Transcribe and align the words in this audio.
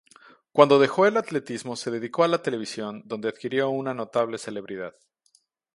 Cuando 0.51 0.79
dejó 0.79 1.05
el 1.05 1.15
atletismo 1.15 1.75
se 1.75 1.91
dedicó 1.91 2.23
a 2.23 2.27
la 2.27 2.41
televisión 2.41 3.03
donde 3.05 3.29
adquirió 3.29 3.69
una 3.69 3.93
notable 3.93 4.39
celebridad. 4.39 4.95